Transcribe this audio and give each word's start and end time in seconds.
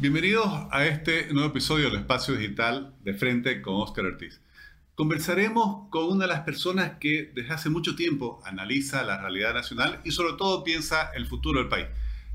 Bienvenidos 0.00 0.46
a 0.70 0.86
este 0.86 1.26
nuevo 1.32 1.48
episodio 1.48 1.90
del 1.90 1.98
Espacio 1.98 2.36
Digital 2.36 2.94
de 3.02 3.14
Frente 3.14 3.60
con 3.60 3.74
Oscar 3.74 4.04
Ortiz. 4.04 4.40
Conversaremos 4.94 5.88
con 5.90 6.04
una 6.04 6.26
de 6.26 6.28
las 6.28 6.42
personas 6.42 6.98
que 7.00 7.32
desde 7.34 7.52
hace 7.52 7.68
mucho 7.68 7.96
tiempo 7.96 8.40
analiza 8.44 9.02
la 9.02 9.20
realidad 9.20 9.54
nacional 9.54 10.00
y 10.04 10.12
sobre 10.12 10.34
todo 10.34 10.62
piensa 10.62 11.10
el 11.16 11.26
futuro 11.26 11.58
del 11.58 11.68
país. 11.68 11.86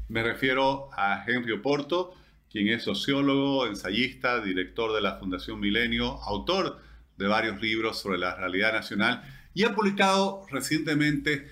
Me 0.09 0.23
refiero 0.23 0.89
a 0.91 1.23
Henry 1.25 1.53
Oporto, 1.53 2.13
quien 2.51 2.67
es 2.67 2.83
sociólogo, 2.83 3.65
ensayista, 3.65 4.41
director 4.41 4.93
de 4.93 4.99
la 4.99 5.15
Fundación 5.15 5.61
Milenio, 5.61 6.21
autor 6.23 6.81
de 7.17 7.27
varios 7.27 7.61
libros 7.61 7.97
sobre 7.97 8.17
la 8.17 8.35
realidad 8.35 8.73
nacional 8.73 9.23
y 9.53 9.63
ha 9.63 9.73
publicado 9.73 10.45
recientemente 10.51 11.49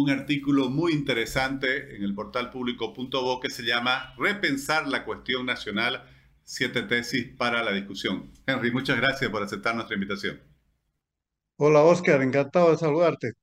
un 0.00 0.10
artículo 0.10 0.70
muy 0.70 0.92
interesante 0.92 1.94
en 1.94 2.02
el 2.02 2.16
portal 2.16 2.50
público.bo 2.50 3.38
que 3.38 3.48
se 3.48 3.62
llama 3.62 4.12
Repensar 4.18 4.88
la 4.88 5.04
cuestión 5.04 5.46
nacional, 5.46 6.04
siete 6.42 6.82
tesis 6.82 7.28
para 7.36 7.62
la 7.62 7.70
discusión. 7.70 8.32
Henry, 8.44 8.72
muchas 8.72 8.96
gracias 8.96 9.30
por 9.30 9.44
aceptar 9.44 9.76
nuestra 9.76 9.94
invitación. 9.94 10.40
Hola 11.58 11.82
Oscar, 11.82 12.22
encantado 12.22 12.72
de 12.72 12.76
saludarte. 12.76 13.34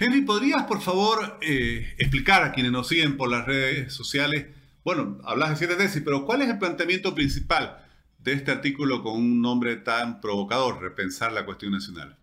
Henry, 0.00 0.22
¿podrías 0.22 0.64
por 0.64 0.80
favor 0.80 1.38
eh, 1.42 1.94
explicar 1.98 2.42
a 2.42 2.50
quienes 2.50 2.72
nos 2.72 2.88
siguen 2.88 3.16
por 3.16 3.30
las 3.30 3.46
redes 3.46 3.92
sociales? 3.92 4.48
Bueno, 4.82 5.18
hablas 5.22 5.50
de 5.50 5.56
siete 5.56 5.76
tesis, 5.76 6.02
pero 6.04 6.26
¿cuál 6.26 6.42
es 6.42 6.48
el 6.48 6.58
planteamiento 6.58 7.14
principal 7.14 7.86
de 8.18 8.32
este 8.32 8.50
artículo 8.50 9.04
con 9.04 9.14
un 9.14 9.40
nombre 9.40 9.76
tan 9.76 10.20
provocador, 10.20 10.82
Repensar 10.82 11.30
la 11.30 11.46
cuestión 11.46 11.70
nacional? 11.70 12.19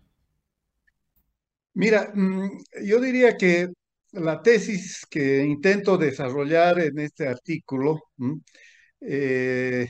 Mira, 1.78 2.10
mm, 2.14 2.58
yo 2.84 3.00
diría 3.00 3.36
que 3.36 3.68
la 4.12 4.42
tesis 4.42 5.06
que 5.08 5.44
intento 5.44 5.96
desarrollar 5.96 6.80
en 6.80 6.98
este 6.98 7.28
artículo 7.28 8.02
eh, 9.00 9.86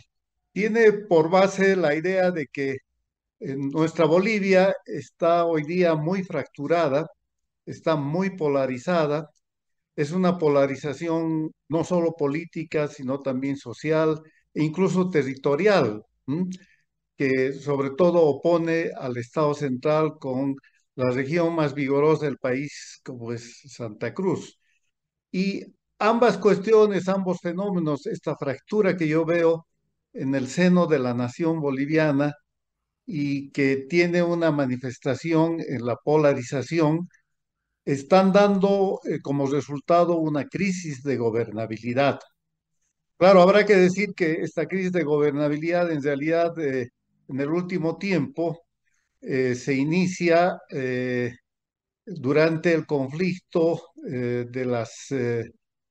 tiene 0.53 0.93
por 1.09 1.31
base 1.31 1.77
la 1.77 1.95
idea 1.95 2.31
de 2.31 2.47
que 2.49 2.79
nuestra 3.41 4.07
Bolivia 4.07 4.75
está 4.87 5.45
hoy 5.47 5.65
día 5.65 5.95
muy 5.95 6.25
fracturada, 6.25 7.07
está 7.67 7.97
muy 7.97 8.31
polarizada, 8.37 9.31
es 9.97 10.13
una 10.13 10.39
polarización 10.39 11.53
no 11.69 11.85
solo 11.85 12.15
política, 12.17 12.89
sino 12.89 13.23
también 13.23 13.57
social 13.57 14.21
e 14.55 14.65
incluso 14.65 15.11
territorial, 15.11 16.03
que 17.17 17.53
sobre 17.53 17.91
todo 17.91 18.23
opone 18.23 18.91
al 18.97 19.17
Estado 19.17 19.55
central 19.55 20.19
con 20.21 20.57
la 20.99 21.11
región 21.13 21.55
más 21.55 21.75
vigorosa 21.75 22.27
del 22.27 22.39
país, 22.39 23.01
como 23.05 23.33
es 23.33 23.63
Santa 23.69 24.13
Cruz. 24.15 24.59
Y 25.33 25.65
ambas 25.99 26.39
cuestiones, 26.39 27.09
ambos 27.09 27.39
fenómenos, 27.41 28.07
esta 28.07 28.37
fractura 28.37 28.97
que 28.97 29.09
yo 29.09 29.25
veo 29.25 29.67
en 30.13 30.35
el 30.35 30.49
seno 30.49 30.87
de 30.87 30.99
la 30.99 31.15
nación 31.15 31.61
boliviana 31.61 32.35
y 33.07 33.51
que 33.53 33.87
tiene 33.89 34.23
una 34.25 34.51
manifestación 34.53 35.61
en 35.61 35.87
la 35.87 35.97
polarización, 35.97 37.09
están 37.85 38.33
dando 38.33 39.01
eh, 39.05 39.21
como 39.23 39.47
resultado 39.47 40.17
una 40.19 40.47
crisis 40.47 41.03
de 41.05 41.17
gobernabilidad. 41.17 42.21
Claro, 43.19 43.43
habrá 43.43 43.67
que 43.67 43.77
decir 43.77 44.15
que 44.15 44.33
esta 44.43 44.67
crisis 44.67 44.93
de 44.93 45.05
gobernabilidad 45.05 45.91
en 45.93 46.03
realidad 46.03 46.59
eh, 46.61 46.91
en 47.29 47.41
el 47.41 47.51
último 47.51 47.99
tiempo 47.99 48.68
eh, 49.21 49.55
se 49.55 49.75
inicia 49.75 50.59
eh, 50.71 51.35
durante 52.07 52.73
el 52.75 52.87
conflicto 52.87 53.83
eh, 54.07 54.47
de 54.51 54.65
las 54.67 55.09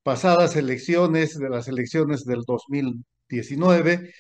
pasadas 0.04 0.56
elecciones, 0.56 1.38
de 1.38 1.50
las 1.50 1.68
elecciones 1.68 2.24
del 2.26 2.44
2019, 2.48 4.14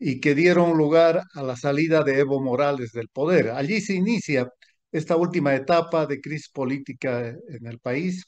y 0.00 0.20
que 0.20 0.34
dieron 0.34 0.76
lugar 0.78 1.22
a 1.34 1.42
la 1.42 1.56
salida 1.56 2.02
de 2.04 2.20
Evo 2.20 2.42
Morales 2.42 2.92
del 2.92 3.08
poder. 3.08 3.50
Allí 3.50 3.80
se 3.80 3.94
inicia 3.94 4.48
esta 4.92 5.16
última 5.16 5.54
etapa 5.54 6.06
de 6.06 6.20
crisis 6.20 6.50
política 6.50 7.28
en 7.30 7.66
el 7.66 7.78
país. 7.80 8.24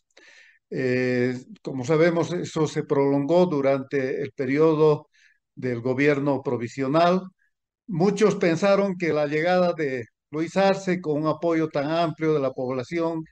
como 1.62 1.84
sabemos, 1.84 2.33
eso 2.33 2.67
se 2.67 2.84
prolongó 2.84 3.47
durante 3.47 4.23
el 4.23 4.33
periodo 4.33 5.09
del 5.55 5.81
gobierno 5.81 6.43
provisional, 6.43 7.23
Muchos 7.91 8.37
pensaron 8.37 8.97
que 8.97 9.12
la 9.12 9.27
llegada 9.27 9.73
de 9.73 10.05
Luis 10.31 10.57
Arce, 10.57 11.01
con 11.01 11.23
un 11.23 11.27
apoyo 11.29 11.69
tan 11.69 11.91
amplio 11.91 12.33
de 12.35 12.41
la 12.41 12.53
población, 12.53 13.25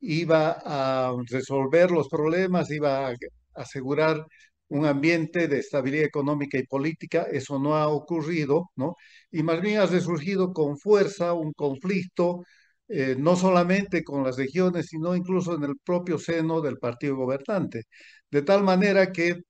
iba 0.00 0.58
a 0.64 1.12
resolver 1.28 1.90
los 1.90 2.08
problemas, 2.08 2.70
iba 2.70 3.08
a 3.08 3.14
asegurar 3.54 4.24
un 4.68 4.86
ambiente 4.86 5.48
de 5.48 5.58
estabilidad 5.60 6.04
económica 6.06 6.58
y 6.58 6.66
política. 6.66 7.24
Eso 7.30 7.58
no 7.58 7.76
ha 7.76 7.88
ocurrido, 7.88 8.70
¿no? 8.76 8.96
Y 9.30 9.42
más 9.42 9.60
bien 9.60 9.78
ha 9.80 9.86
resurgido 9.86 10.52
con 10.52 10.78
fuerza 10.78 11.32
un 11.32 11.52
conflicto, 11.52 12.44
eh, 12.88 13.16
no 13.18 13.34
solamente 13.36 14.04
con 14.04 14.22
las 14.24 14.36
regiones, 14.36 14.86
sino 14.86 15.14
incluso 15.16 15.54
en 15.54 15.64
el 15.64 15.76
propio 15.84 16.18
seno 16.18 16.60
del 16.60 16.78
partido 16.78 17.16
gobernante. 17.16 17.84
De 18.30 18.42
tal 18.42 18.62
manera 18.62 19.10
que 19.12 19.40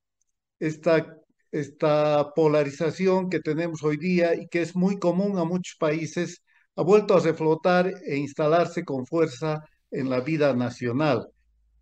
esta 0.59 1.17
esta 1.51 2.33
polarización 2.35 3.31
que 3.31 3.39
tenemos 3.41 3.83
hoy 3.85 3.97
día 3.97 4.35
y 4.35 4.49
que 4.49 4.61
es 4.63 4.75
muy 4.75 4.99
común 4.99 5.39
a 5.39 5.45
muchos 5.45 5.77
países, 5.79 6.43
ha 6.77 6.83
vuelto 6.83 7.15
a 7.17 7.21
reflotar 7.21 7.93
e 8.05 8.17
instalarse 8.17 8.85
con 8.85 9.07
fuerza 9.07 9.65
en 9.91 10.11
la 10.11 10.21
vida 10.21 10.55
nacional. 10.55 11.29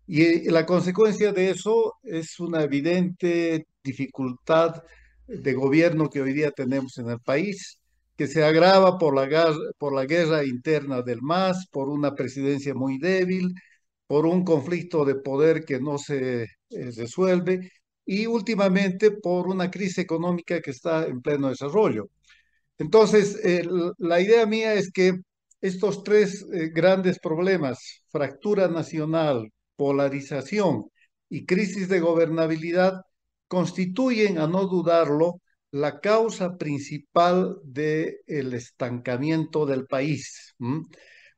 Y 0.05 0.49
la 0.49 0.65
consecuencia 0.65 1.31
de 1.31 1.49
eso 1.51 1.95
es 2.03 2.39
una 2.39 2.63
evidente 2.63 3.67
dificultad 3.83 4.83
de 5.27 5.53
gobierno 5.53 6.09
que 6.09 6.21
hoy 6.21 6.33
día 6.33 6.51
tenemos 6.51 6.97
en 6.97 7.09
el 7.09 7.19
país, 7.19 7.79
que 8.17 8.27
se 8.27 8.43
agrava 8.43 8.97
por 8.97 9.15
la, 9.15 9.25
guerra, 10.05 10.43
interna 10.45 11.01
del 11.01 11.21
MAS, 11.21 11.67
por 11.71 11.89
una 11.89 12.13
presidencia 12.15 12.73
muy 12.73 12.99
débil, 12.99 13.53
por 14.07 14.25
un 14.25 14.43
conflicto 14.43 15.05
de 15.05 15.15
poder 15.15 15.65
que 15.65 15.79
no 15.79 15.97
se 15.97 16.43
eh, 16.43 16.47
resuelve 16.69 17.71
y 18.05 18.25
últimamente 18.27 19.11
por 19.11 19.47
una 19.47 19.71
crisis 19.71 19.99
económica 19.99 20.61
que 20.61 20.71
está 20.71 21.05
en 21.07 21.21
pleno 21.21 21.49
desarrollo. 21.49 22.09
Entonces, 22.83 23.39
la 23.97 24.19
idea 24.19 24.45
mía 24.45 24.73
es 24.73 24.91
que 24.91 25.13
estos 25.61 26.03
tres 26.03 26.45
eh, 26.53 26.69
grandes 26.73 27.17
problemas, 27.17 28.03
fractura 28.09 28.67
nacional, 28.67 29.49
polarización 29.77 30.89
y 31.29 31.45
crisis 31.45 31.87
de 31.87 32.01
gobernabilidad, 32.01 33.01
constituyen, 33.47 34.37
a 34.37 34.47
no 34.47 34.67
dudarlo, 34.67 35.39
la 35.71 36.01
causa 36.01 36.57
principal 36.57 37.55
del 37.63 38.53
estancamiento 38.53 39.65
del 39.65 39.85
país. 39.85 40.53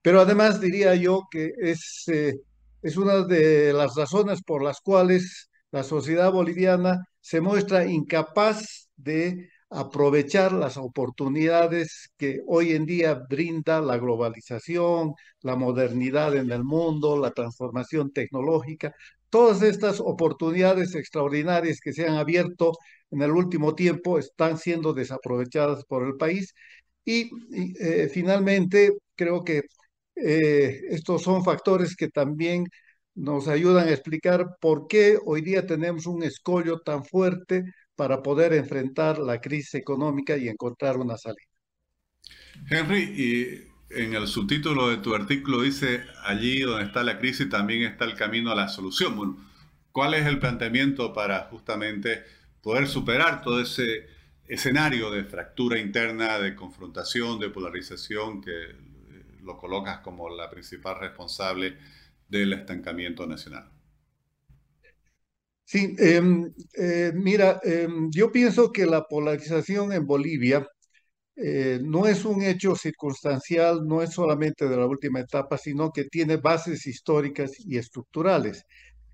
Pero 0.01 0.21
además 0.21 0.59
diría 0.59 0.95
yo 0.95 1.27
que 1.29 1.51
es, 1.59 2.05
eh, 2.07 2.33
es 2.81 2.97
una 2.97 3.23
de 3.23 3.71
las 3.71 3.95
razones 3.95 4.41
por 4.41 4.63
las 4.63 4.81
cuales 4.81 5.51
la 5.69 5.83
sociedad 5.83 6.31
boliviana 6.31 7.05
se 7.21 7.39
muestra 7.39 7.85
incapaz 7.85 8.89
de 8.95 9.49
aprovechar 9.69 10.53
las 10.53 10.77
oportunidades 10.77 12.09
que 12.17 12.41
hoy 12.47 12.71
en 12.73 12.85
día 12.85 13.15
brinda 13.29 13.81
la 13.81 13.97
globalización, 13.97 15.13
la 15.41 15.55
modernidad 15.55 16.35
en 16.35 16.51
el 16.51 16.63
mundo, 16.63 17.17
la 17.17 17.31
transformación 17.31 18.11
tecnológica, 18.13 18.93
todas 19.29 19.61
estas 19.63 19.99
oportunidades 19.99 20.95
extraordinarias 20.95 21.79
que 21.81 21.93
se 21.93 22.07
han 22.07 22.15
abierto 22.15 22.73
en 23.11 23.21
el 23.21 23.31
último 23.31 23.75
tiempo 23.75 24.17
están 24.19 24.57
siendo 24.57 24.93
desaprovechadas 24.93 25.83
por 25.85 26.05
el 26.07 26.15
país. 26.17 26.53
Y, 27.05 27.29
eh, 27.79 28.09
finalmente 28.13 28.91
creo 29.15 29.43
que 29.43 29.63
eh, 30.15 30.81
estos 30.89 31.23
son 31.23 31.43
factores 31.43 31.95
que 31.95 32.09
también 32.09 32.65
nos 33.15 33.47
ayudan 33.47 33.87
a 33.87 33.91
explicar 33.91 34.57
por 34.59 34.87
qué 34.87 35.17
hoy 35.25 35.41
día 35.41 35.65
tenemos 35.65 36.05
un 36.05 36.23
escollo 36.23 36.79
tan 36.81 37.05
fuerte 37.05 37.63
para 37.95 38.21
poder 38.21 38.53
enfrentar 38.53 39.19
la 39.19 39.39
crisis 39.39 39.75
económica 39.75 40.37
y 40.37 40.47
encontrar 40.47 40.97
una 40.97 41.17
salida. 41.17 41.45
Henry, 42.69 43.01
y 43.01 43.95
en 44.01 44.13
el 44.13 44.27
subtítulo 44.27 44.89
de 44.89 44.97
tu 44.97 45.13
artículo 45.15 45.61
dice, 45.61 46.03
allí 46.23 46.61
donde 46.61 46.85
está 46.85 47.03
la 47.03 47.19
crisis 47.19 47.49
también 47.49 47.83
está 47.83 48.05
el 48.05 48.15
camino 48.15 48.51
a 48.51 48.55
la 48.55 48.67
solución. 48.67 49.15
Bueno, 49.15 49.37
¿cuál 49.91 50.13
es 50.13 50.25
el 50.25 50.39
planteamiento 50.39 51.13
para 51.13 51.41
justamente 51.49 52.23
poder 52.61 52.87
superar 52.87 53.41
todo 53.41 53.61
ese 53.61 54.07
escenario 54.47 55.11
de 55.11 55.23
fractura 55.23 55.79
interna, 55.79 56.39
de 56.39 56.55
confrontación, 56.55 57.39
de 57.39 57.49
polarización 57.49 58.41
que 58.41 58.75
lo 59.43 59.57
colocas 59.57 59.99
como 59.99 60.29
la 60.29 60.49
principal 60.49 60.99
responsable 60.99 61.77
del 62.27 62.53
estancamiento 62.53 63.25
nacional. 63.27 63.69
Sí, 65.67 65.95
em, 65.97 66.53
eh, 66.77 67.11
mira, 67.15 67.59
em, 67.63 68.09
yo 68.11 68.31
pienso 68.31 68.71
que 68.71 68.85
la 68.85 69.03
polarización 69.07 69.91
en 69.93 70.05
Bolivia 70.05 70.67
eh, 71.37 71.79
no 71.83 72.07
es 72.07 72.25
un 72.25 72.43
hecho 72.43 72.75
circunstancial, 72.75 73.87
no 73.87 74.01
es 74.03 74.11
solamente 74.13 74.67
de 74.69 74.77
la 74.77 74.87
última 74.87 75.21
etapa, 75.21 75.57
sino 75.57 75.91
que 75.91 76.05
tiene 76.05 76.37
bases 76.37 76.87
históricas 76.87 77.53
y 77.59 77.77
estructurales. 77.77 78.63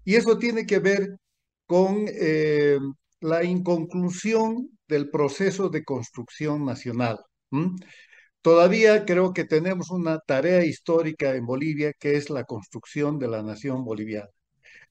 Y 0.06 0.16
eso 0.16 0.38
tiene 0.40 0.66
que 0.66 0.80
ver 0.80 1.18
con 1.68 2.06
em, 2.10 2.94
la 3.22 3.44
inconclusión 3.44 4.70
del 4.88 5.10
proceso 5.12 5.70
de 5.70 5.84
construcción 5.86 6.66
nacional. 6.66 7.20
Todavía 8.44 9.04
creo 9.06 9.34
que 9.34 9.46
tenemos 9.46 9.90
una 9.90 10.20
tarea 10.20 10.64
histórica 10.64 11.34
en 11.36 11.46
Bolivia 11.48 11.92
que 12.00 12.16
es 12.18 12.30
la 12.30 12.44
construcción 12.44 13.18
de 13.20 13.28
la 13.28 13.42
nación 13.44 13.84
boliviana. 13.84 14.30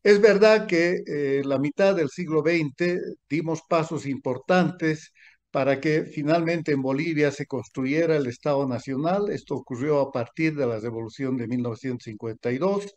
Es 0.03 0.21
verdad 0.21 0.67
que 0.67 0.97
en 0.97 1.05
eh, 1.07 1.43
la 1.45 1.59
mitad 1.59 1.95
del 1.95 2.09
siglo 2.09 2.43
XX 2.43 2.99
dimos 3.29 3.63
pasos 3.69 4.07
importantes 4.07 5.13
para 5.51 5.81
que 5.81 6.05
finalmente 6.05 6.73
en 6.73 6.83
Bolivia 6.83 7.31
se 7.31 7.47
construyera 7.47 8.17
el 8.17 8.27
Estado 8.27 8.67
Nacional. 8.67 9.31
Esto 9.31 9.57
ocurrió 9.57 10.01
a 10.01 10.11
partir 10.13 10.55
de 10.57 10.67
la 10.67 10.79
Revolución 10.81 11.37
de 11.37 11.49
1952. 11.49 12.95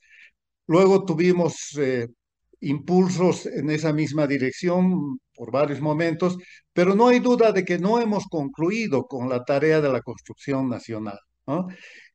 Luego 0.67 1.05
tuvimos 1.05 1.77
eh, 1.77 2.07
impulsos 2.61 3.45
en 3.47 3.69
esa 3.69 3.93
misma 3.93 4.27
dirección 4.27 5.19
por 5.35 5.51
varios 5.51 5.81
momentos, 5.81 6.37
pero 6.73 6.95
no 6.95 7.07
hay 7.09 7.19
duda 7.19 7.51
de 7.51 7.65
que 7.65 7.79
no 7.79 7.99
hemos 7.99 8.25
concluido 8.27 9.05
con 9.07 9.29
la 9.29 9.43
tarea 9.43 9.81
de 9.81 9.91
la 9.91 10.01
construcción 10.01 10.69
nacional. 10.69 11.19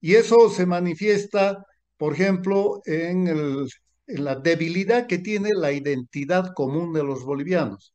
Y 0.00 0.14
eso 0.14 0.48
se 0.50 0.66
manifiesta, 0.66 1.64
por 1.96 2.14
ejemplo, 2.14 2.80
en, 2.86 3.28
en 3.28 3.66
la 4.08 4.36
debilidad 4.36 5.06
que 5.06 5.18
tiene 5.18 5.50
la 5.54 5.72
identidad 5.72 6.52
común 6.54 6.92
de 6.92 7.04
los 7.04 7.24
bolivianos. 7.24 7.94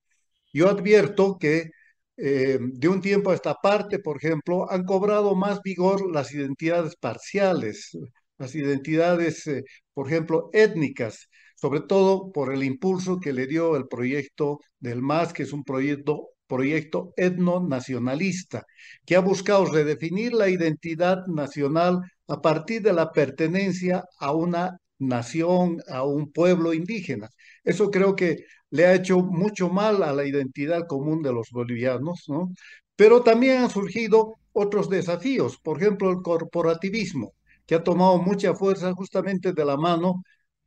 Yo 0.54 0.69
advierto 0.69 1.38
que 1.39 1.71
eh, 2.18 2.60
de 2.62 2.88
un 2.88 3.01
tiempo 3.01 3.31
a 3.31 3.36
esta 3.36 3.56
parte, 3.56 4.00
por 4.00 4.18
ejemplo, 4.18 4.69
han 4.71 4.86
cobrado 4.86 5.36
más 5.36 5.62
vigor 5.63 6.12
las 6.12 6.31
identidades 6.33 6.95
parciales, 6.95 7.98
las 8.38 8.56
identidades, 8.56 9.48
eh, 9.48 9.63
por 9.94 10.07
ejemplo, 10.07 10.50
étnicas, 10.54 11.30
sobre 11.56 11.81
todo 11.81 12.31
por 12.31 12.54
el 12.54 12.63
impulso 12.63 13.19
que 13.19 13.33
le 13.33 13.48
dio 13.48 13.75
el 13.75 13.88
proyecto 13.88 14.59
del 14.80 15.01
MAS, 15.01 15.33
que 15.33 15.44
es 15.44 15.54
un 15.54 15.63
proyecto, 15.63 16.30
proyecto 16.48 17.13
etno-nacionalista, 17.18 18.63
que 19.06 19.16
ha 19.16 19.19
buscado 19.21 19.66
redefinir 19.66 20.33
la 20.33 20.50
identidad 20.50 21.25
nacional 21.27 22.01
a 22.27 22.42
partir 22.42 22.81
de 22.81 22.94
la 22.94 23.12
pertenencia 23.12 24.04
a 24.19 24.33
una 24.33 24.77
nación, 25.00 25.81
a 25.90 26.04
un 26.04 26.31
pueblo 26.31 26.74
indígena. 26.74 27.30
Eso 27.63 27.92
creo 27.92 28.16
que 28.16 28.45
le 28.69 28.86
ha 28.86 28.95
hecho 28.95 29.19
mucho 29.19 29.69
mal 29.69 30.04
a 30.04 30.13
la 30.13 30.25
identidad 30.25 30.88
común 30.88 31.22
de 31.22 31.34
los 31.34 31.50
bolivianos, 31.51 32.25
¿no? 32.28 32.51
Pero 32.95 33.24
también 33.24 33.63
han 33.63 33.69
surgido 33.69 34.36
otros 34.54 34.90
desafíos, 34.90 35.57
por 35.60 35.81
ejemplo, 35.81 36.12
el 36.12 36.22
corporativismo, 36.22 37.34
que 37.66 37.75
ha 37.75 37.84
tomado 37.84 38.18
mucha 38.19 38.54
fuerza 38.56 38.94
justamente 38.94 39.54
de 39.54 39.66
la 39.66 39.78
mano 39.78 40.24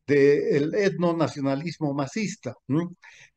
del 0.06 0.75
etnonacionalismo 0.75 1.94
masista. 1.94 2.55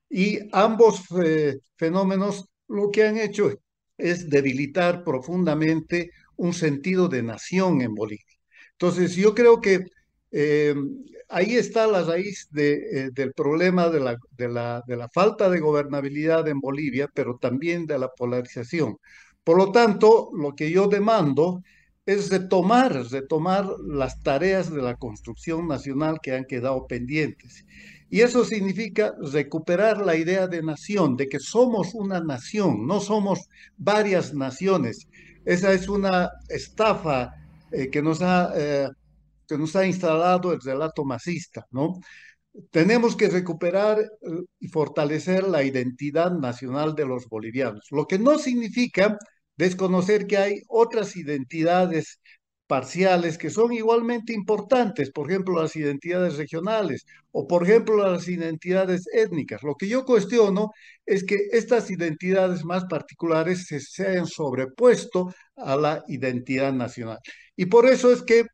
Y 0.09 0.39
ambos 0.51 1.03
eh, 1.23 1.59
fenómenos 1.77 2.45
lo 2.67 2.91
que 2.91 3.03
han 3.07 3.17
hecho 3.17 3.51
es 3.97 4.29
debilitar 4.29 5.03
profundamente 5.03 6.11
un 6.35 6.53
sentido 6.53 7.07
de 7.09 7.23
nación 7.23 7.81
en 7.81 7.93
Bolivia. 7.93 8.25
Entonces, 8.73 9.15
yo 9.15 9.35
creo 9.35 9.59
que 9.61 9.85
eh, 10.31 10.75
ahí 11.29 11.55
está 11.55 11.87
la 11.87 12.03
raíz 12.03 12.49
eh, 12.55 13.09
del 13.13 13.33
problema 13.33 13.89
de 13.89 13.99
la, 13.99 15.09
falta 15.13 15.49
de 15.49 15.59
gobernabilidad 15.59 16.47
en 16.47 16.59
Bolivia, 16.59 17.09
pero 17.13 17.37
también 17.37 17.85
de 17.85 17.99
la 17.99 18.09
polarización. 18.09 18.97
Por 19.43 19.57
lo 19.57 19.71
tanto, 19.71 20.31
lo 20.35 20.55
que 20.55 20.71
yo 20.71 20.87
demando 20.87 21.63
es 22.05 22.29
retomar, 22.29 22.93
retomar 23.11 23.67
las 23.87 24.21
tareas 24.21 24.71
de 24.71 24.81
la 24.81 24.95
construcción 24.95 25.67
nacional 25.67 26.19
que 26.21 26.33
han 26.33 26.45
quedado 26.45 26.87
pendientes. 26.87 27.65
Y 28.09 28.21
eso 28.21 28.43
significa 28.43 29.13
recuperar 29.21 30.03
la 30.03 30.15
idea 30.15 30.47
de 30.47 30.63
nación, 30.63 31.15
de 31.15 31.27
que 31.27 31.39
somos 31.39 31.93
una 31.93 32.19
nación, 32.19 32.87
no 32.87 32.99
somos 32.99 33.47
varias 33.77 34.33
naciones. 34.33 35.07
Esa 35.45 35.73
es 35.73 35.87
una 35.87 36.31
estafa 36.49 37.35
eh, 37.71 37.89
que 37.89 38.01
nos 38.01 38.21
ha 38.23 38.51
que 39.49 39.57
nos 39.57 39.75
ha 39.75 39.85
instalado 39.85 40.53
el 40.53 40.61
relato 40.61 41.03
masista, 41.05 41.65
¿no? 41.71 41.99
Tenemos 42.71 43.15
que 43.15 43.29
recuperar 43.29 43.99
eh, 43.99 44.05
y 44.59 44.67
fortalecer 44.69 45.47
la 45.47 45.63
identidad 45.63 46.31
nacional 46.31 46.95
de 46.95 47.05
los 47.05 47.27
bolivianos, 47.27 47.87
lo 47.91 48.05
que 48.07 48.19
no 48.19 48.37
significa 48.39 49.17
desconocer 49.57 50.27
que 50.27 50.37
hay 50.37 50.61
otras 50.69 51.15
identidades 51.17 52.19
parciales 52.69 53.39
que 53.39 53.49
son 53.49 53.73
igualmente 53.73 54.31
importantes, 54.31 55.11
por 55.11 55.29
ejemplo, 55.29 55.59
las 55.59 55.75
identidades 55.75 56.37
regionales 56.37 57.05
o, 57.31 57.47
por 57.47 57.63
ejemplo, 57.63 57.97
las 57.97 58.27
identidades 58.27 59.07
étnicas. 59.11 59.63
Lo 59.63 59.75
que 59.75 59.87
yo 59.87 60.05
cuestiono 60.05 60.71
es 61.05 61.23
que 61.23 61.47
estas 61.51 61.89
identidades 61.89 62.63
más 62.63 62.85
particulares 62.85 63.65
se, 63.67 63.79
se 63.79 64.07
hayan 64.07 64.27
sobrepuesto 64.27 65.33
a 65.55 65.75
la 65.75 66.03
identidad 66.07 66.71
nacional. 66.71 67.17
Y 67.55 67.65
por 67.65 67.87
eso 67.87 68.11
es 68.11 68.21
que 68.21 68.45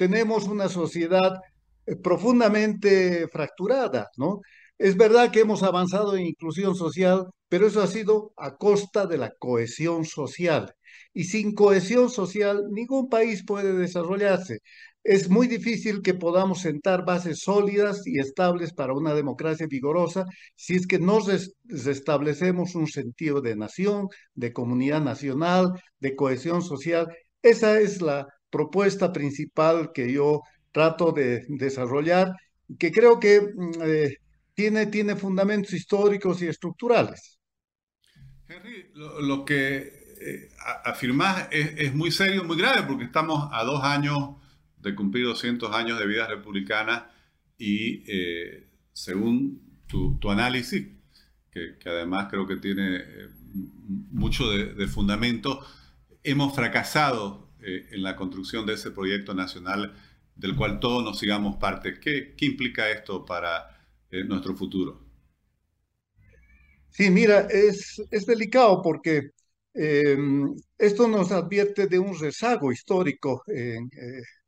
tenemos 0.00 0.48
una 0.48 0.70
sociedad 0.70 1.42
eh, 1.84 1.94
profundamente 1.94 3.28
fracturada, 3.28 4.08
¿no? 4.16 4.40
Es 4.78 4.96
verdad 4.96 5.30
que 5.30 5.40
hemos 5.40 5.62
avanzado 5.62 6.16
en 6.16 6.24
inclusión 6.24 6.74
social, 6.74 7.26
pero 7.50 7.66
eso 7.66 7.82
ha 7.82 7.86
sido 7.86 8.32
a 8.38 8.56
costa 8.56 9.06
de 9.06 9.18
la 9.18 9.30
cohesión 9.38 10.06
social. 10.06 10.72
Y 11.12 11.24
sin 11.24 11.54
cohesión 11.54 12.08
social, 12.08 12.68
ningún 12.70 13.10
país 13.10 13.44
puede 13.44 13.74
desarrollarse. 13.74 14.60
Es 15.04 15.28
muy 15.28 15.46
difícil 15.48 16.00
que 16.00 16.14
podamos 16.14 16.62
sentar 16.62 17.04
bases 17.04 17.40
sólidas 17.40 18.06
y 18.06 18.20
estables 18.20 18.72
para 18.72 18.94
una 18.94 19.12
democracia 19.12 19.66
vigorosa 19.68 20.24
si 20.56 20.76
es 20.76 20.86
que 20.86 20.98
no 20.98 21.18
restablecemos 21.68 22.74
un 22.74 22.86
sentido 22.86 23.42
de 23.42 23.54
nación, 23.54 24.08
de 24.34 24.54
comunidad 24.54 25.02
nacional, 25.02 25.72
de 25.98 26.16
cohesión 26.16 26.62
social. 26.62 27.06
Esa 27.42 27.78
es 27.80 28.00
la 28.00 28.26
propuesta 28.50 29.12
principal 29.12 29.92
que 29.92 30.12
yo 30.12 30.42
trato 30.72 31.12
de 31.12 31.44
desarrollar, 31.48 32.34
que 32.78 32.92
creo 32.92 33.18
que 33.18 33.40
mm, 33.40 33.72
eh, 33.82 34.16
tiene, 34.54 34.86
tiene 34.86 35.16
fundamentos 35.16 35.72
históricos 35.72 36.42
y 36.42 36.48
estructurales. 36.48 37.38
Henry, 38.48 38.90
lo, 38.94 39.44
que 39.44 40.16
eh, 40.20 40.48
afirmás 40.84 41.48
es, 41.50 41.94
muy 41.94 42.10
serio, 42.10 42.44
muy 42.44 42.56
grave, 42.56 42.82
porque 42.86 43.04
estamos 43.04 43.48
a 43.52 43.64
dos 43.64 43.82
años 43.84 44.36
de 44.78 44.94
cumplir 44.94 45.26
200 45.26 45.74
años 45.74 45.98
de 45.98 46.06
vida 46.06 46.26
republicana 46.26 47.10
y 47.56 48.02
eh, 48.06 48.68
según 48.92 49.62
tu, 49.86 50.18
análisis, 50.30 50.88
que, 51.50 51.76
además 51.86 52.28
creo 52.30 52.46
que 52.46 52.56
tiene 52.56 53.02
mucho 54.10 54.50
de, 54.50 54.74
de 54.74 54.86
fundamento, 54.86 55.64
hemos 56.22 56.54
fracasado 56.54 57.49
eh, 57.62 57.88
en 57.92 58.02
la 58.02 58.16
construcción 58.16 58.66
de 58.66 58.74
ese 58.74 58.90
proyecto 58.90 59.34
nacional 59.34 59.94
del 60.36 60.56
cual 60.56 60.80
todos 60.80 61.04
nos 61.04 61.18
sigamos 61.18 61.56
parte. 61.56 62.00
¿Qué, 62.00 62.34
qué 62.36 62.46
implica 62.46 62.90
esto 62.90 63.24
para 63.24 63.68
eh, 64.10 64.24
nuestro 64.24 64.54
futuro? 64.56 65.00
Sí, 66.88 67.10
mira, 67.10 67.46
es, 67.50 68.02
es 68.10 68.26
delicado 68.26 68.82
porque 68.82 69.30
em, 69.74 70.54
esto 70.78 71.06
nos 71.08 71.30
advierte 71.32 71.86
de 71.86 71.98
un 71.98 72.18
rezago 72.18 72.72
histórico 72.72 73.42
eh, 73.46 73.78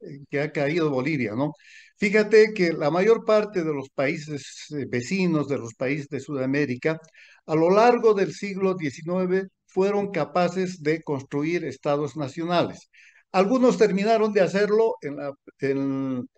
en 0.01 0.27
que 0.31 0.41
ha 0.41 0.53
caído 0.53 0.91
Bolivia, 0.91 1.35
¿no? 1.37 1.53
Fíjate 1.97 2.53
que 2.55 2.73
la 2.73 2.91
mayor 2.91 3.25
parte 3.25 3.63
de 3.63 3.73
los 3.73 3.89
países 3.91 4.67
vecinos, 4.89 5.49
de 5.49 5.59
los 5.59 5.75
países 5.75 6.09
de 6.09 6.19
Sudamérica, 6.21 7.01
a 7.47 7.55
lo 7.55 7.71
largo 7.71 8.13
del 8.15 8.33
siglo 8.35 8.77
XIX 8.77 9.49
fueron 9.73 10.11
capaces 10.13 10.83
de 10.83 11.03
construir 11.03 11.65
estados 11.65 12.17
nacionales. 12.17 12.91
Algunos 13.33 13.79
terminaron 13.79 14.33
de 14.33 14.43
hacerlo 14.43 14.97
en 15.01 15.17
la, 15.17 15.33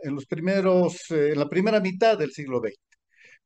los 0.04 0.26
primeros, 0.26 1.10
eh, 1.10 1.32
en 1.32 1.38
la 1.38 1.48
primera 1.48 1.80
mitad 1.80 2.16
del 2.18 2.32
siglo 2.32 2.60
XX, 2.60 2.74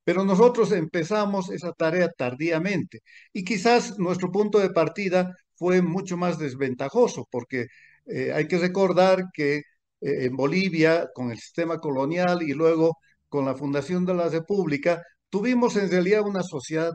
pero 0.04 0.25
nosotros 0.25 0.73
empezamos 0.73 1.50
esa 1.50 1.73
tarea 1.73 2.09
tardíamente 2.11 3.00
y 3.33 3.45
quizás 3.45 3.99
nuestro 3.99 4.30
punto 4.33 4.59
de 4.59 4.71
partida 4.71 5.35
fue 5.54 5.83
mucho 5.83 6.16
más 6.16 6.38
desventajoso, 6.38 7.26
porque 7.30 7.66
eh, 8.07 8.33
hay 8.33 8.47
que 8.49 8.59
recordar 8.59 9.25
que 9.33 9.57
eh, 9.57 9.62
en 10.00 10.37
Bolivia, 10.37 11.09
con 11.14 11.30
el 11.30 11.38
sistema 11.38 11.78
colonial 11.78 12.42
y 12.42 12.52
luego 12.52 12.99
con 13.28 13.45
la 13.47 13.54
fundación 13.54 14.04
de 14.07 14.14
la 14.14 14.28
República, 14.28 15.02
tuvimos 15.30 15.76
en 15.76 15.90
realidad 15.90 16.23
una 16.26 16.42
sociedad, 16.42 16.92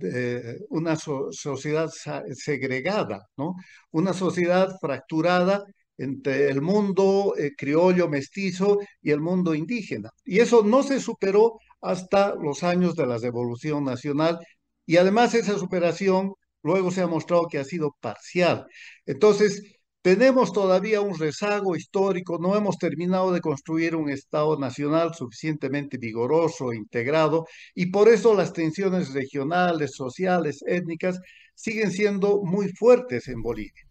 eh, 0.00 0.58
una 0.70 0.96
sociedad 0.96 1.90
segregada, 2.34 3.26
¿no? 3.36 3.54
Una 3.90 4.12
sociedad 4.12 4.68
fracturada 4.80 5.64
entre 5.96 6.50
el 6.50 6.60
mundo 6.60 7.34
eh, 7.38 7.52
criollo 7.56 8.08
mestizo 8.08 8.78
y 9.00 9.10
el 9.10 9.20
mundo 9.20 9.54
indígena. 9.54 10.10
Y 10.24 10.40
eso 10.40 10.62
no 10.64 10.82
se 10.82 11.00
superó 11.00 11.58
hasta 11.80 12.34
los 12.34 12.62
años 12.62 12.96
de 12.96 13.06
la 13.06 13.18
Revolución 13.18 13.84
Nacional 13.84 14.38
y 14.86 14.96
además 14.96 15.34
esa 15.34 15.58
superación 15.58 16.32
luego 16.62 16.90
se 16.90 17.02
ha 17.02 17.06
mostrado 17.06 17.46
que 17.48 17.58
ha 17.58 17.64
sido 17.64 17.94
parcial. 18.00 18.66
Entonces, 19.06 19.62
tenemos 20.04 20.52
todavía 20.52 21.00
un 21.00 21.18
rezago 21.18 21.76
histórico, 21.76 22.38
no 22.38 22.54
hemos 22.56 22.76
terminado 22.76 23.32
de 23.32 23.40
construir 23.40 23.96
un 23.96 24.10
Estado 24.10 24.58
nacional 24.58 25.14
suficientemente 25.14 25.96
vigoroso, 25.96 26.74
integrado, 26.74 27.46
y 27.74 27.86
por 27.86 28.10
eso 28.10 28.34
las 28.34 28.52
tensiones 28.52 29.14
regionales, 29.14 29.92
sociales, 29.94 30.62
étnicas 30.66 31.18
siguen 31.54 31.90
siendo 31.90 32.42
muy 32.42 32.68
fuertes 32.68 33.28
en 33.28 33.40
Bolivia. 33.40 33.82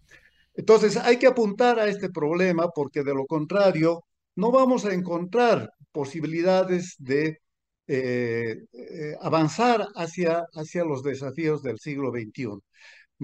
Entonces 0.53 0.97
hay 0.97 1.17
que 1.17 1.25
apuntar 1.25 1.79
a 1.79 1.87
este 1.87 2.09
problema 2.11 2.69
porque 2.69 3.03
de 3.03 3.15
lo 3.15 3.25
contrario 3.25 4.03
no 4.35 4.51
vamos 4.51 4.85
a 4.85 4.93
encontrar 4.93 5.71
posibilidades 5.91 6.95
de 6.99 7.39
eh, 7.87 8.57
eh, 8.71 9.15
avanzar 9.19 9.87
hacia, 9.95 10.43
hacia 10.53 10.83
los 10.83 11.01
desafíos 11.01 11.63
del 11.63 11.79
siglo 11.79 12.11
XXI. 12.11 12.59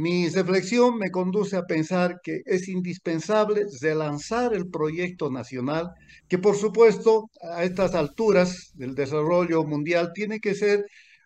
Mi 0.04 0.30
reflexión 0.30 0.98
me 0.98 1.12
conduce 1.12 1.58
a 1.58 1.66
pensar 1.66 2.22
que 2.24 2.42
es 2.46 2.70
indispensable 2.70 3.66
relanzar 3.82 4.54
el 4.54 4.70
proyecto 4.70 5.30
nacional, 5.30 5.92
que 6.30 6.38
por 6.38 6.56
supuesto 6.56 7.30
a 7.42 7.66
estas 7.66 7.96
alturas 7.96 8.72
del 8.76 8.96
desarrollo 8.96 9.66
mundial 9.66 10.14
tiene 10.14 10.40
que 10.40 10.56
ser 10.56 10.86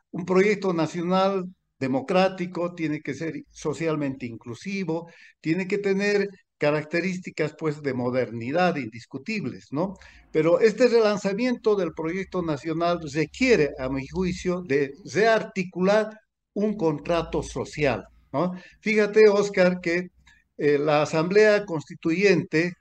un 0.10 0.26
proyecto 0.26 0.74
nacional 0.74 1.46
democrático, 1.80 2.74
tiene 2.74 3.02
que 3.02 3.14
ser 3.14 3.44
socialmente 3.52 4.26
inclusivo, 4.26 5.08
tiene 5.40 5.68
que 5.68 5.78
tener 5.78 6.28
características 6.58 7.54
pues 7.60 7.80
de 7.84 7.94
modernidad 7.94 8.78
indiscutibles, 8.78 9.68
¿no? 9.70 9.94
Pero 10.32 10.60
este 10.60 10.88
relanzamiento 10.88 11.76
del 11.76 11.94
proyecto 11.94 12.42
nacional 12.42 13.02
requiere, 13.14 13.70
a 13.78 13.88
mi 13.90 14.08
juicio, 14.08 14.64
de 14.64 14.94
rearticular 15.06 16.10
un 16.54 16.76
contrato 16.76 17.44
social, 17.44 18.08
¿no? 18.34 18.52
Fíjate, 18.82 19.30
Oscar, 19.30 19.80
que 19.80 20.10
eh, 20.58 20.78
la 20.78 21.04
Asamblea 21.04 21.66
Constituyente 21.66 22.74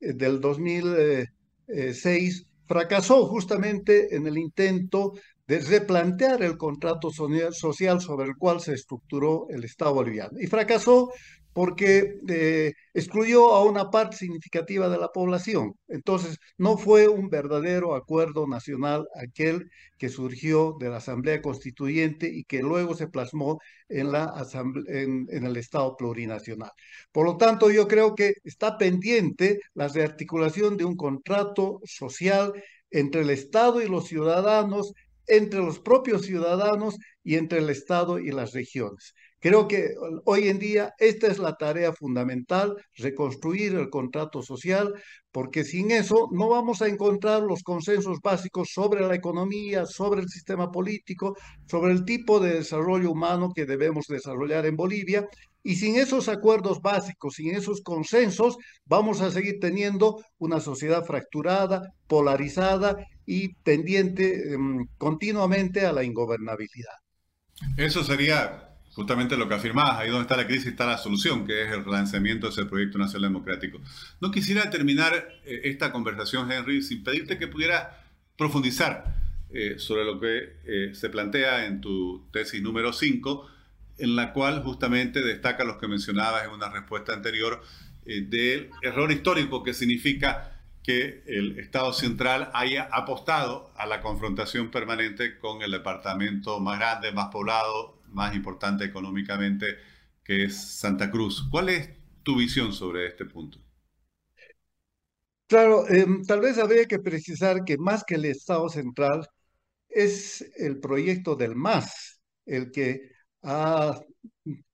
eh, 0.00 0.14
del 0.14 0.40
2006 0.40 2.46
fracasó 2.66 3.26
justamente 3.26 4.16
en 4.16 4.26
el 4.26 4.38
intento 4.38 5.12
de 5.46 5.60
replantear 5.60 6.42
el 6.42 6.56
contrato 6.56 7.10
social 7.10 8.00
sobre 8.00 8.28
el 8.28 8.36
cual 8.36 8.60
se 8.60 8.72
estructuró 8.72 9.46
el 9.50 9.64
Estado 9.64 9.94
boliviano. 9.94 10.40
Y 10.40 10.46
fracasó 10.46 11.12
porque 11.54 12.18
eh, 12.28 12.74
excluyó 12.92 13.54
a 13.54 13.64
una 13.64 13.90
parte 13.90 14.16
significativa 14.16 14.88
de 14.88 14.98
la 14.98 15.08
población. 15.08 15.74
Entonces, 15.88 16.38
no 16.58 16.76
fue 16.76 17.08
un 17.08 17.30
verdadero 17.30 17.94
acuerdo 17.94 18.46
nacional 18.46 19.06
aquel 19.14 19.70
que 19.98 20.08
surgió 20.10 20.76
de 20.80 20.90
la 20.90 20.98
Asamblea 20.98 21.40
Constituyente 21.40 22.28
y 22.28 22.44
que 22.44 22.60
luego 22.60 22.94
se 22.94 23.08
plasmó 23.08 23.60
en, 23.88 24.12
la 24.12 24.34
en, 24.88 25.26
en 25.30 25.44
el 25.46 25.56
Estado 25.56 25.96
plurinacional. 25.96 26.72
Por 27.12 27.24
lo 27.26 27.36
tanto, 27.36 27.70
yo 27.70 27.88
creo 27.88 28.14
que 28.14 28.34
está 28.44 28.76
pendiente 28.76 29.60
la 29.74 29.88
rearticulación 29.88 30.76
de 30.76 30.84
un 30.84 30.96
contrato 30.96 31.80
social 31.84 32.52
entre 32.90 33.22
el 33.22 33.30
Estado 33.30 33.80
y 33.82 33.88
los 33.88 34.06
ciudadanos, 34.08 34.92
entre 35.26 35.60
los 35.60 35.80
propios 35.80 36.22
ciudadanos 36.22 36.96
y 37.22 37.36
entre 37.36 37.58
el 37.60 37.70
Estado 37.70 38.18
y 38.18 38.30
las 38.30 38.52
regiones. 38.52 39.14
Creo 39.44 39.68
que 39.68 39.90
hoy 40.24 40.48
en 40.48 40.58
día 40.58 40.94
esta 40.98 41.26
es 41.26 41.38
la 41.38 41.54
tarea 41.56 41.92
fundamental, 41.92 42.74
reconstruir 42.96 43.74
el 43.74 43.90
contrato 43.90 44.40
social, 44.40 44.94
porque 45.30 45.64
sin 45.64 45.90
eso 45.90 46.30
no 46.32 46.48
vamos 46.48 46.80
a 46.80 46.88
encontrar 46.88 47.42
los 47.42 47.62
consensos 47.62 48.20
básicos 48.22 48.70
sobre 48.72 49.06
la 49.06 49.14
economía, 49.14 49.84
sobre 49.84 50.22
el 50.22 50.30
sistema 50.30 50.72
político, 50.72 51.36
sobre 51.66 51.92
el 51.92 52.06
tipo 52.06 52.40
de 52.40 52.54
desarrollo 52.54 53.10
humano 53.10 53.52
que 53.54 53.66
debemos 53.66 54.06
desarrollar 54.08 54.64
en 54.64 54.76
Bolivia. 54.76 55.28
Y 55.62 55.76
sin 55.76 55.96
esos 55.96 56.30
acuerdos 56.30 56.80
básicos, 56.80 57.34
sin 57.34 57.54
esos 57.54 57.82
consensos, 57.82 58.56
vamos 58.86 59.20
a 59.20 59.30
seguir 59.30 59.58
teniendo 59.60 60.24
una 60.38 60.58
sociedad 60.58 61.04
fracturada, 61.04 61.82
polarizada 62.06 62.96
y 63.26 63.52
tendiente 63.56 64.54
em, 64.54 64.86
continuamente 64.96 65.84
a 65.84 65.92
la 65.92 66.02
ingobernabilidad. 66.02 66.96
Eso 67.76 68.02
sería 68.02 68.70
justamente 68.94 69.36
lo 69.36 69.48
que 69.48 69.54
afirmabas, 69.54 69.98
ahí 69.98 70.08
donde 70.08 70.22
está 70.22 70.36
la 70.36 70.46
crisis 70.46 70.66
está 70.66 70.86
la 70.86 70.98
solución, 70.98 71.46
que 71.46 71.64
es 71.64 71.72
el 71.72 71.84
relanzamiento 71.84 72.46
de 72.46 72.52
ese 72.52 72.64
proyecto 72.64 72.96
nacional 72.96 73.30
democrático. 73.30 73.80
No 74.20 74.30
quisiera 74.30 74.70
terminar 74.70 75.12
eh, 75.44 75.62
esta 75.64 75.90
conversación, 75.90 76.50
Henry, 76.50 76.82
sin 76.82 77.02
pedirte 77.02 77.36
que 77.36 77.48
pudiera 77.48 78.04
profundizar 78.36 79.16
eh, 79.52 79.78
sobre 79.78 80.04
lo 80.04 80.20
que 80.20 80.56
eh, 80.64 80.94
se 80.94 81.10
plantea 81.10 81.66
en 81.66 81.80
tu 81.80 82.24
tesis 82.32 82.62
número 82.62 82.92
5, 82.92 83.46
en 83.98 84.16
la 84.16 84.32
cual 84.32 84.62
justamente 84.62 85.22
destaca 85.22 85.64
lo 85.64 85.78
que 85.78 85.88
mencionabas 85.88 86.44
en 86.44 86.50
una 86.50 86.68
respuesta 86.68 87.12
anterior 87.12 87.62
del 88.04 88.68
error 88.82 89.10
histórico 89.10 89.62
que 89.62 89.72
significa 89.72 90.60
que 90.82 91.22
el 91.26 91.58
Estado 91.58 91.92
central 91.94 92.50
haya 92.52 92.86
apostado 92.92 93.72
a 93.76 93.86
la 93.86 94.02
confrontación 94.02 94.70
permanente 94.70 95.38
con 95.38 95.62
el 95.62 95.70
departamento 95.70 96.60
más 96.60 96.78
grande, 96.78 97.12
más 97.12 97.28
poblado, 97.28 97.96
más 98.14 98.34
importante 98.34 98.84
económicamente, 98.84 99.76
que 100.24 100.44
es 100.44 100.56
Santa 100.56 101.10
Cruz. 101.10 101.46
¿Cuál 101.50 101.68
es 101.70 101.90
tu 102.22 102.36
visión 102.36 102.72
sobre 102.72 103.06
este 103.08 103.24
punto? 103.26 103.58
Claro, 105.46 105.86
em, 105.88 106.24
tal 106.24 106.40
vez 106.40 106.58
habría 106.58 106.86
que 106.86 106.98
precisar 106.98 107.64
que 107.64 107.76
más 107.78 108.02
que 108.04 108.14
el 108.16 108.24
Estado 108.24 108.68
central 108.68 109.28
es 109.88 110.42
el 110.58 110.80
proyecto 110.80 111.36
del 111.36 111.52
MAS 111.52 112.20
el 112.46 112.70
que 112.72 113.10
ha 113.42 114.00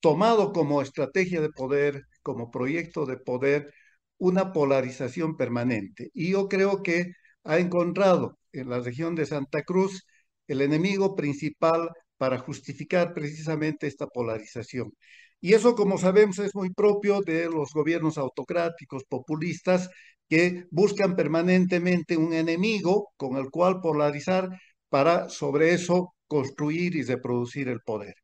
tomado 0.00 0.52
como 0.52 0.82
estrategia 0.82 1.40
de 1.40 1.50
poder, 1.50 2.04
como 2.22 2.50
proyecto 2.50 3.06
de 3.06 3.18
poder, 3.18 3.72
una 4.18 4.52
polarización 4.52 5.36
permanente. 5.36 6.10
Y 6.14 6.32
yo 6.32 6.48
creo 6.48 6.82
que 6.82 7.12
ha 7.44 7.58
encontrado 7.58 8.38
en 8.52 8.70
la 8.70 8.80
región 8.80 9.14
de 9.16 9.26
Santa 9.26 9.62
Cruz 9.64 10.04
el 10.48 10.60
enemigo 10.62 11.16
principal 11.16 11.90
para 12.20 12.38
justificar 12.38 13.14
precisamente 13.14 13.86
esta 13.86 14.06
polarización. 14.06 14.92
Y 15.40 15.54
eso, 15.54 15.74
como 15.74 15.96
sabemos, 15.96 16.38
es 16.38 16.54
muy 16.54 16.68
propio 16.70 17.22
de 17.22 17.46
los 17.48 17.72
gobiernos 17.72 18.18
autocráticos, 18.18 19.04
populistas, 19.08 19.88
que 20.28 20.66
buscan 20.70 21.16
permanentemente 21.16 22.18
un 22.18 22.34
enemigo 22.34 23.08
con 23.16 23.38
el 23.38 23.48
cual 23.50 23.80
polarizar 23.80 24.50
para 24.90 25.30
sobre 25.30 25.72
eso 25.72 26.14
construir 26.26 26.94
y 26.94 27.04
reproducir 27.04 27.68
el 27.68 27.80
poder. 27.80 28.14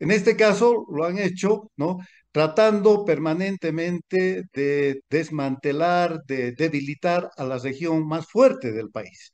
En 0.00 0.10
este 0.10 0.34
caso 0.36 0.84
lo 0.90 1.04
han 1.04 1.18
hecho, 1.18 1.70
¿no? 1.76 1.98
Tratando 2.32 3.04
permanentemente 3.04 4.42
de 4.52 5.00
desmantelar, 5.08 6.24
de 6.26 6.52
debilitar 6.52 7.30
a 7.36 7.44
la 7.44 7.58
región 7.58 8.04
más 8.08 8.26
fuerte 8.26 8.72
del 8.72 8.90
país. 8.90 9.32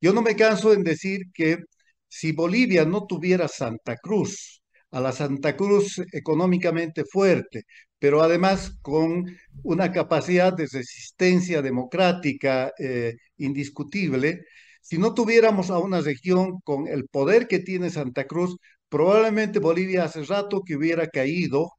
Yo 0.00 0.12
no 0.12 0.22
me 0.22 0.34
canso 0.34 0.72
en 0.72 0.82
decir 0.82 1.20
que 1.32 1.58
si 2.10 2.32
Bolivia 2.32 2.84
no 2.84 3.06
tuviera 3.06 3.48
Santa 3.48 3.96
Cruz, 3.96 4.62
a 4.90 5.00
la 5.00 5.12
Santa 5.12 5.56
Cruz 5.56 6.00
económicamente 6.12 7.04
fuerte, 7.04 7.64
pero 7.98 8.22
además 8.22 8.76
con 8.82 9.24
una 9.62 9.92
capacidad 9.92 10.52
de 10.52 10.66
resistencia 10.66 11.62
democrática 11.62 12.72
eh, 12.78 13.14
indiscutible, 13.38 14.42
si 14.80 14.98
no 14.98 15.14
tuviéramos 15.14 15.70
a 15.70 15.78
una 15.78 16.00
región 16.00 16.60
con 16.64 16.88
el 16.88 17.06
poder 17.06 17.46
que 17.46 17.60
tiene 17.60 17.90
Santa 17.90 18.24
Cruz, 18.26 18.56
probablemente 18.88 19.60
Bolivia 19.60 20.04
hace 20.04 20.24
rato 20.24 20.62
que 20.64 20.76
hubiera 20.76 21.06
caído 21.08 21.72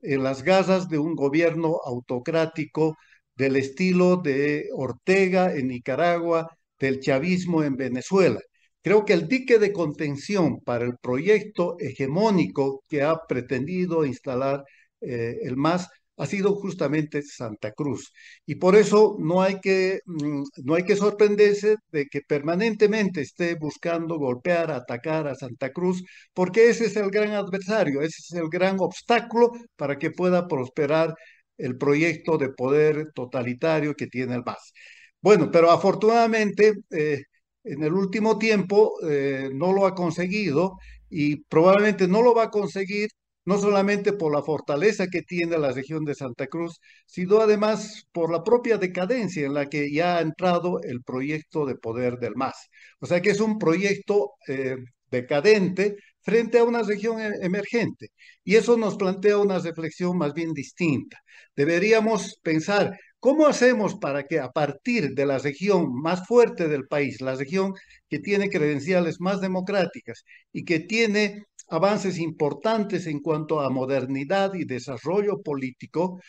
en 0.00 0.22
las 0.22 0.42
gazas 0.42 0.88
de 0.88 0.98
un 0.98 1.14
gobierno 1.16 1.78
autocrático 1.84 2.96
del 3.34 3.56
estilo 3.56 4.16
de 4.16 4.68
Ortega 4.74 5.54
en 5.54 5.68
Nicaragua, 5.68 6.48
del 6.78 7.00
chavismo 7.00 7.62
en 7.64 7.76
Venezuela. 7.76 8.40
Creo 8.86 9.04
que 9.04 9.14
el 9.14 9.26
dique 9.26 9.58
de 9.58 9.72
contención 9.72 10.60
para 10.60 10.84
el 10.84 10.96
proyecto 10.98 11.74
hegemónico 11.80 12.84
que 12.88 13.02
ha 13.02 13.16
pretendido 13.26 14.04
instalar 14.06 14.62
eh, 15.00 15.38
el 15.42 15.56
MAS 15.56 15.88
ha 16.16 16.24
sido 16.26 16.54
justamente 16.54 17.20
Santa 17.22 17.72
Cruz. 17.72 18.12
Y 18.46 18.54
por 18.54 18.76
eso 18.76 19.16
no 19.18 19.42
hay, 19.42 19.58
que, 19.60 19.98
mm, 20.04 20.44
no 20.62 20.74
hay 20.76 20.84
que 20.84 20.94
sorprenderse 20.94 21.74
de 21.90 22.06
que 22.06 22.20
permanentemente 22.20 23.22
esté 23.22 23.56
buscando 23.56 24.18
golpear, 24.18 24.70
atacar 24.70 25.26
a 25.26 25.34
Santa 25.34 25.72
Cruz, 25.72 26.04
porque 26.32 26.68
ese 26.70 26.86
es 26.86 26.96
el 26.96 27.10
gran 27.10 27.32
adversario, 27.32 28.02
ese 28.02 28.18
es 28.22 28.32
el 28.34 28.48
gran 28.48 28.76
obstáculo 28.78 29.50
para 29.74 29.98
que 29.98 30.12
pueda 30.12 30.46
prosperar 30.46 31.12
el 31.58 31.76
proyecto 31.76 32.38
de 32.38 32.50
poder 32.50 33.10
totalitario 33.14 33.94
que 33.96 34.06
tiene 34.06 34.36
el 34.36 34.44
MAS. 34.44 34.72
Bueno, 35.20 35.50
pero 35.50 35.72
afortunadamente... 35.72 36.74
Eh, 36.90 37.22
en 37.66 37.82
el 37.82 37.92
último 37.92 38.38
tiempo 38.38 38.94
eh, 39.08 39.50
no 39.52 39.72
lo 39.72 39.86
ha 39.86 39.94
conseguido 39.94 40.78
y 41.10 41.36
probablemente 41.44 42.08
no 42.08 42.22
lo 42.22 42.34
va 42.34 42.44
a 42.44 42.50
conseguir 42.50 43.10
no 43.44 43.58
solamente 43.58 44.12
por 44.12 44.32
la 44.34 44.42
fortaleza 44.42 45.06
que 45.06 45.22
tiene 45.22 45.56
la 45.58 45.72
región 45.72 46.04
de 46.04 46.14
Santa 46.16 46.48
Cruz, 46.48 46.80
sino 47.06 47.40
además 47.40 48.06
por 48.12 48.30
la 48.32 48.42
propia 48.42 48.76
decadencia 48.76 49.46
en 49.46 49.54
la 49.54 49.66
que 49.66 49.92
ya 49.92 50.18
ha 50.18 50.20
entrado 50.20 50.80
el 50.82 51.02
proyecto 51.02 51.64
de 51.64 51.76
poder 51.76 52.18
del 52.18 52.34
MAS. 52.36 52.68
O 53.00 53.06
sea 53.06 53.22
que 53.22 53.30
es 53.30 53.40
un 53.40 53.58
proyecto 53.58 54.32
eh, 54.48 54.76
decadente, 55.10 55.96
frente 56.22 56.58
a 56.58 56.64
una 56.64 56.82
región 56.82 57.20
e-, 57.20 57.46
emergente. 57.46 58.08
Y 58.44 58.56
eso 58.56 58.76
nos 58.76 58.96
plantea 58.96 59.38
una 59.38 59.58
reflexión 59.60 60.18
más 60.18 60.34
bien 60.34 60.52
distinta. 60.52 61.18
Deberíamos 61.54 62.38
pensar 62.42 62.98
cómo 63.26 63.48
hacemos 63.48 63.96
para 63.96 64.22
que 64.22 64.38
a 64.38 64.52
partir 64.52 65.14
de 65.16 65.26
la 65.26 65.38
región 65.38 65.92
más 66.00 66.24
fuerte 66.28 66.68
del 66.68 66.86
país, 66.86 67.20
la 67.20 67.34
región 67.34 67.74
que 68.08 68.20
tiene 68.20 68.48
credenciales 68.48 69.20
más 69.20 69.40
democráticas 69.40 70.24
y 70.52 70.64
que 70.64 70.78
tiene 70.78 71.42
avances 71.68 72.18
importantes 72.18 73.08
en 73.08 73.18
cuanto 73.18 73.60
a 73.60 73.68
modernidad 73.68 74.54
y 74.54 74.64
desarrollo 74.64 75.42
político, 75.42 76.20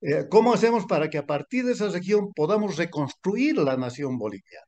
eh, 0.00 0.24
¿cómo 0.30 0.54
hacemos 0.54 0.86
para 0.86 1.10
que 1.10 1.18
a 1.18 1.26
partir 1.26 1.66
de 1.66 1.72
esa 1.72 1.90
región 1.90 2.32
podamos 2.34 2.78
reconstruir 2.78 3.58
la 3.58 3.76
nación 3.76 4.16
boliviana? 4.16 4.66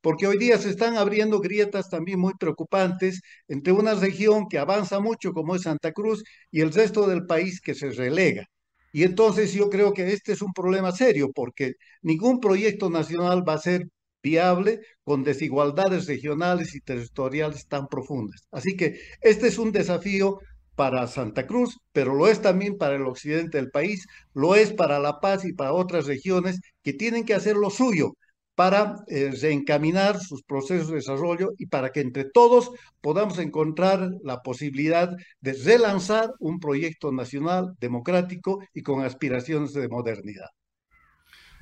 Porque 0.00 0.28
hoy 0.28 0.38
día 0.38 0.56
se 0.58 0.70
están 0.70 0.96
abriendo 0.96 1.40
grietas 1.40 1.90
también 1.90 2.20
muy 2.20 2.34
preocupantes 2.38 3.22
entre 3.48 3.72
una 3.72 3.94
región 3.94 4.46
que 4.48 4.58
avanza 4.58 5.00
mucho 5.00 5.32
como 5.32 5.56
es 5.56 5.62
Santa 5.62 5.90
Cruz 5.92 6.22
y 6.52 6.60
el 6.60 6.72
resto 6.72 7.08
del 7.08 7.26
país 7.26 7.60
que 7.60 7.74
se 7.74 7.90
relega. 7.90 8.46
Y 8.94 9.02
entonces 9.02 9.52
yo 9.52 9.70
creo 9.70 9.92
que 9.92 10.12
este 10.12 10.32
es 10.32 10.40
un 10.40 10.52
problema 10.52 10.92
serio 10.92 11.32
porque 11.34 11.74
ningún 12.02 12.38
proyecto 12.38 12.90
nacional 12.90 13.42
va 13.46 13.54
a 13.54 13.58
ser 13.58 13.88
viable 14.22 14.82
con 15.02 15.24
desigualdades 15.24 16.06
regionales 16.06 16.76
y 16.76 16.80
territoriales 16.80 17.66
tan 17.66 17.88
profundas. 17.88 18.46
Así 18.52 18.76
que 18.76 19.00
este 19.20 19.48
es 19.48 19.58
un 19.58 19.72
desafío 19.72 20.38
para 20.76 21.08
Santa 21.08 21.44
Cruz, 21.48 21.76
pero 21.92 22.14
lo 22.14 22.28
es 22.28 22.40
también 22.40 22.78
para 22.78 22.94
el 22.94 23.06
occidente 23.06 23.58
del 23.58 23.70
país, 23.70 24.06
lo 24.32 24.54
es 24.54 24.72
para 24.72 25.00
La 25.00 25.18
Paz 25.20 25.44
y 25.44 25.52
para 25.52 25.72
otras 25.72 26.06
regiones 26.06 26.60
que 26.84 26.92
tienen 26.92 27.24
que 27.24 27.34
hacer 27.34 27.56
lo 27.56 27.70
suyo 27.70 28.14
para 28.54 28.96
eh, 29.08 29.32
reencaminar 29.40 30.20
sus 30.20 30.42
procesos 30.42 30.88
de 30.88 30.96
desarrollo 30.96 31.50
y 31.58 31.66
para 31.66 31.90
que 31.90 32.00
entre 32.00 32.24
todos 32.24 32.70
podamos 33.00 33.38
encontrar 33.38 34.10
la 34.22 34.42
posibilidad 34.42 35.10
de 35.40 35.52
relanzar 35.52 36.30
un 36.38 36.60
proyecto 36.60 37.12
nacional 37.12 37.74
democrático 37.80 38.64
y 38.72 38.82
con 38.82 39.04
aspiraciones 39.04 39.72
de 39.72 39.88
modernidad. 39.88 40.50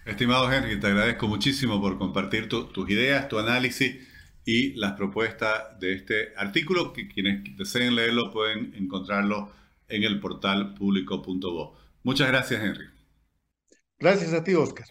Estimado 0.04 0.52
Henry, 0.52 0.80
te 0.80 0.88
agradezco 0.88 1.28
muchísimo 1.28 1.80
por 1.80 1.96
compartir 1.96 2.48
tus 2.48 2.90
ideas, 2.90 3.28
tu 3.28 3.38
análisis 3.38 3.96
y 4.44 4.74
las 4.74 4.92
propuestas 4.92 5.78
de 5.78 5.94
este 5.94 6.34
artículo, 6.36 6.92
que 6.92 7.06
quienes 7.06 7.56
deseen 7.56 7.94
leerlo 7.94 8.32
pueden 8.32 8.74
encontrarlo 8.74 9.52
en 9.88 10.02
el 10.02 10.18
portal 10.18 10.74
público.bo. 10.74 11.76
Muchas 12.02 12.28
gracias, 12.28 12.62
Henry. 12.62 12.86
Gracias 13.98 14.32
a 14.32 14.42
ti, 14.42 14.54
Oscar. 14.54 14.86